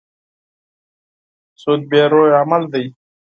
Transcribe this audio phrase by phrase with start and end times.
[1.61, 2.85] سود بې روحه عمل دی.